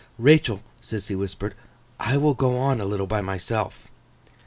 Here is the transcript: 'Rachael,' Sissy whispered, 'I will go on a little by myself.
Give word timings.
'Rachael,' 0.17 0.63
Sissy 0.81 1.15
whispered, 1.15 1.53
'I 1.99 2.17
will 2.17 2.33
go 2.33 2.57
on 2.57 2.81
a 2.81 2.85
little 2.85 3.05
by 3.05 3.21
myself. 3.21 3.87